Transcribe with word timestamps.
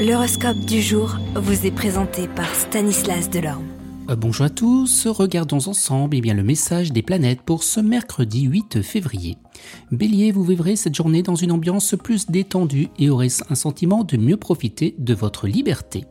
L'horoscope 0.00 0.60
du 0.60 0.80
jour 0.80 1.18
vous 1.34 1.66
est 1.66 1.70
présenté 1.70 2.26
par 2.26 2.54
Stanislas 2.54 3.28
Delorme. 3.28 3.66
Euh, 4.08 4.16
bonjour 4.16 4.46
à 4.46 4.48
tous, 4.48 5.06
regardons 5.06 5.68
ensemble 5.68 6.16
eh 6.16 6.22
bien, 6.22 6.32
le 6.32 6.42
message 6.42 6.90
des 6.90 7.02
planètes 7.02 7.42
pour 7.42 7.62
ce 7.62 7.80
mercredi 7.80 8.44
8 8.44 8.80
février. 8.80 9.36
Bélier, 9.92 10.32
vous 10.32 10.42
vivrez 10.42 10.76
cette 10.76 10.94
journée 10.94 11.22
dans 11.22 11.34
une 11.34 11.52
ambiance 11.52 11.94
plus 12.02 12.30
détendue 12.30 12.88
et 12.98 13.10
aurez 13.10 13.28
un 13.50 13.54
sentiment 13.54 14.02
de 14.02 14.16
mieux 14.16 14.38
profiter 14.38 14.94
de 14.96 15.12
votre 15.12 15.46
liberté. 15.46 16.06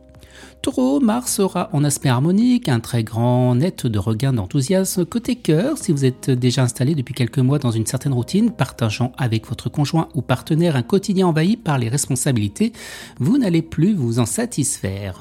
Taureau, 0.62 1.00
Mars 1.00 1.32
sera 1.32 1.70
en 1.72 1.84
aspect 1.84 2.10
harmonique, 2.10 2.68
un 2.68 2.80
très 2.80 3.02
grand 3.02 3.54
net 3.54 3.86
de 3.86 3.98
regain 3.98 4.32
d'enthousiasme. 4.32 5.06
Côté 5.06 5.36
cœur, 5.36 5.78
si 5.78 5.90
vous 5.90 6.04
êtes 6.04 6.30
déjà 6.30 6.62
installé 6.62 6.94
depuis 6.94 7.14
quelques 7.14 7.38
mois 7.38 7.58
dans 7.58 7.70
une 7.70 7.86
certaine 7.86 8.12
routine, 8.12 8.50
partageant 8.50 9.12
avec 9.16 9.46
votre 9.46 9.70
conjoint 9.70 10.08
ou 10.14 10.20
partenaire 10.20 10.76
un 10.76 10.82
quotidien 10.82 11.28
envahi 11.28 11.56
par 11.56 11.78
les 11.78 11.88
responsabilités, 11.88 12.72
vous 13.18 13.38
n'allez 13.38 13.62
plus 13.62 13.94
vous 13.94 14.18
en 14.18 14.26
satisfaire. 14.26 15.20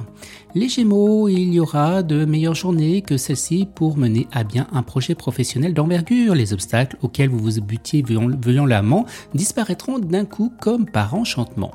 Les 0.55 0.67
Gémeaux, 0.67 1.29
il 1.29 1.53
y 1.53 1.59
aura 1.59 2.03
de 2.03 2.25
meilleures 2.25 2.55
journées 2.55 3.01
que 3.01 3.17
celles-ci 3.17 3.67
pour 3.73 3.97
mener 3.97 4.27
à 4.31 4.43
bien 4.43 4.67
un 4.73 4.83
projet 4.83 5.15
professionnel 5.15 5.73
d'envergure. 5.73 6.35
Les 6.35 6.53
obstacles 6.53 6.97
auxquels 7.01 7.29
vous 7.29 7.39
vous 7.39 7.61
butiez 7.61 8.03
violemment 8.03 9.05
disparaîtront 9.33 9.99
d'un 9.99 10.25
coup 10.25 10.51
comme 10.59 10.85
par 10.85 11.13
enchantement. 11.15 11.71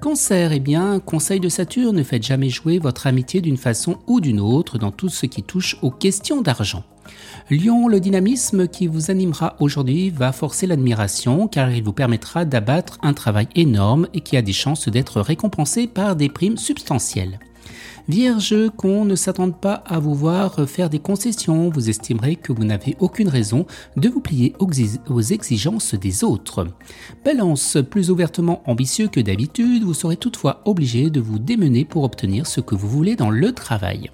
Cancer, 0.00 0.52
eh 0.52 0.60
bien, 0.60 1.00
conseil 1.00 1.40
de 1.40 1.48
Saturne, 1.48 1.96
ne 1.96 2.02
faites 2.02 2.22
jamais 2.22 2.50
jouer 2.50 2.78
votre 2.78 3.06
amitié 3.06 3.40
d'une 3.40 3.56
façon 3.56 3.98
ou 4.06 4.20
d'une 4.20 4.40
autre 4.40 4.78
dans 4.78 4.92
tout 4.92 5.08
ce 5.08 5.26
qui 5.26 5.42
touche 5.42 5.76
aux 5.82 5.90
questions 5.90 6.40
d'argent. 6.40 6.84
Lion, 7.50 7.88
le 7.88 8.00
dynamisme 8.00 8.68
qui 8.68 8.86
vous 8.86 9.10
animera 9.10 9.56
aujourd'hui 9.60 10.10
va 10.10 10.32
forcer 10.32 10.66
l'admiration 10.66 11.48
car 11.48 11.70
il 11.70 11.82
vous 11.82 11.92
permettra 11.92 12.44
d'abattre 12.44 12.98
un 13.02 13.14
travail 13.14 13.48
énorme 13.54 14.08
et 14.12 14.20
qui 14.20 14.36
a 14.36 14.42
des 14.42 14.52
chances 14.52 14.88
d'être 14.88 15.20
récompensé 15.20 15.86
par 15.86 16.16
des 16.16 16.28
primes 16.28 16.58
substantielles. 16.58 17.38
Vierge, 18.08 18.70
qu'on 18.78 19.04
ne 19.04 19.14
s'attende 19.14 19.60
pas 19.60 19.84
à 19.86 19.98
vous 19.98 20.14
voir 20.14 20.66
faire 20.66 20.88
des 20.88 20.98
concessions, 20.98 21.68
vous 21.68 21.90
estimerez 21.90 22.36
que 22.36 22.54
vous 22.54 22.64
n'avez 22.64 22.96
aucune 23.00 23.28
raison 23.28 23.66
de 23.98 24.08
vous 24.08 24.20
plier 24.20 24.54
aux 24.58 25.20
exigences 25.20 25.94
des 25.94 26.24
autres. 26.24 26.66
Balance, 27.22 27.76
plus 27.90 28.10
ouvertement 28.10 28.62
ambitieux 28.64 29.08
que 29.08 29.20
d'habitude, 29.20 29.82
vous 29.82 29.92
serez 29.92 30.16
toutefois 30.16 30.62
obligé 30.64 31.10
de 31.10 31.20
vous 31.20 31.38
démener 31.38 31.84
pour 31.84 32.02
obtenir 32.02 32.46
ce 32.46 32.62
que 32.62 32.74
vous 32.74 32.88
voulez 32.88 33.14
dans 33.14 33.28
le 33.28 33.52
travail. 33.52 34.10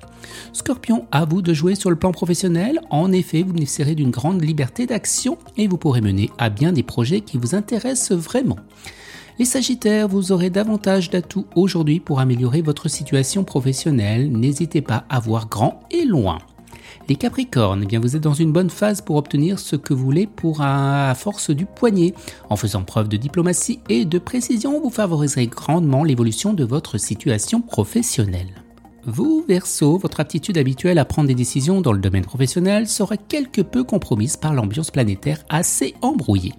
Scorpion, 0.52 1.06
à 1.12 1.24
vous 1.24 1.40
de 1.40 1.54
jouer 1.54 1.76
sur 1.76 1.90
le 1.90 1.96
plan 1.96 2.10
professionnel, 2.10 2.80
en 2.90 3.12
effet 3.12 3.44
vous 3.44 3.52
bénéficierez 3.52 3.94
d'une 3.94 4.10
grande 4.10 4.42
liberté 4.42 4.86
d'action 4.86 5.38
et 5.56 5.68
vous 5.68 5.78
pourrez 5.78 6.00
mener 6.00 6.30
à 6.36 6.50
bien 6.50 6.72
des 6.72 6.82
projets 6.82 7.20
qui 7.20 7.38
vous 7.38 7.54
intéressent 7.54 8.18
vraiment. 8.18 8.56
Les 9.36 9.44
Sagittaires, 9.44 10.06
vous 10.06 10.30
aurez 10.30 10.48
davantage 10.48 11.10
d'atouts 11.10 11.46
aujourd'hui 11.56 11.98
pour 11.98 12.20
améliorer 12.20 12.62
votre 12.62 12.86
situation 12.88 13.42
professionnelle. 13.42 14.30
N'hésitez 14.30 14.80
pas 14.80 15.06
à 15.08 15.18
voir 15.18 15.48
grand 15.48 15.80
et 15.90 16.04
loin. 16.04 16.38
Les 17.08 17.16
Capricornes, 17.16 17.80
eh 17.82 17.86
bien 17.86 17.98
vous 17.98 18.14
êtes 18.14 18.22
dans 18.22 18.32
une 18.32 18.52
bonne 18.52 18.70
phase 18.70 19.00
pour 19.00 19.16
obtenir 19.16 19.58
ce 19.58 19.74
que 19.74 19.92
vous 19.92 20.04
voulez 20.04 20.28
pour 20.28 20.60
à 20.60 21.12
force 21.16 21.50
du 21.50 21.66
poignet. 21.66 22.14
En 22.48 22.54
faisant 22.54 22.84
preuve 22.84 23.08
de 23.08 23.16
diplomatie 23.16 23.80
et 23.88 24.04
de 24.04 24.20
précision, 24.20 24.80
vous 24.80 24.88
favoriserez 24.90 25.48
grandement 25.48 26.04
l'évolution 26.04 26.52
de 26.52 26.62
votre 26.62 26.96
situation 26.96 27.60
professionnelle. 27.60 28.62
Vous, 29.04 29.44
Verseau, 29.48 29.98
votre 29.98 30.20
aptitude 30.20 30.58
habituelle 30.58 30.98
à 31.00 31.04
prendre 31.04 31.26
des 31.26 31.34
décisions 31.34 31.80
dans 31.80 31.92
le 31.92 31.98
domaine 31.98 32.24
professionnel 32.24 32.86
sera 32.86 33.16
quelque 33.16 33.62
peu 33.62 33.82
compromise 33.82 34.36
par 34.36 34.54
l'ambiance 34.54 34.92
planétaire 34.92 35.40
assez 35.48 35.94
embrouillée. 36.02 36.54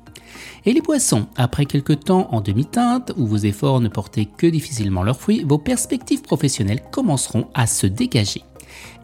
Et 0.66 0.74
les 0.74 0.82
poissons, 0.82 1.28
après 1.36 1.66
quelques 1.66 2.06
temps 2.06 2.28
en 2.32 2.42
demi-teinte, 2.42 3.14
où 3.18 3.26
vos 3.26 3.38
efforts 3.38 3.82
ne 3.82 3.88
portaient 3.88 4.26
que 4.26 4.48
difficilement 4.48 5.04
leurs 5.04 5.20
fruits, 5.20 5.44
vos 5.48 5.58
perspectives 5.58 6.22
professionnelles 6.22 6.84
commenceront 6.92 7.48
à 7.54 7.68
se 7.68 7.88
dégager. 7.88 8.44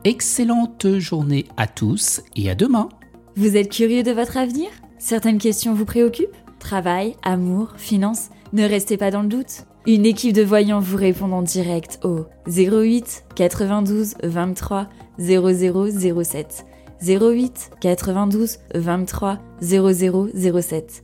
Excellente 0.03 0.97
journée 0.97 1.45
à 1.57 1.67
tous 1.67 2.21
et 2.35 2.49
à 2.49 2.55
demain. 2.55 2.89
Vous 3.35 3.55
êtes 3.55 3.71
curieux 3.71 4.03
de 4.03 4.11
votre 4.11 4.37
avenir? 4.37 4.69
Certaines 4.97 5.37
questions 5.37 5.73
vous 5.73 5.85
préoccupent? 5.85 6.35
Travail, 6.59 7.15
amour, 7.23 7.73
finances 7.77 8.29
Ne 8.53 8.63
restez 8.63 8.97
pas 8.97 9.11
dans 9.11 9.21
le 9.21 9.29
doute. 9.29 9.65
Une 9.87 10.05
équipe 10.05 10.33
de 10.33 10.43
voyants 10.43 10.79
vous 10.79 10.97
répond 10.97 11.31
en 11.31 11.41
direct 11.41 11.99
au 12.03 12.25
08 12.47 13.25
92 13.35 14.15
23 14.23 14.89
0007. 15.17 16.65
08 17.03 17.71
92 17.79 18.57
23 18.75 19.39
0007. 19.61 21.03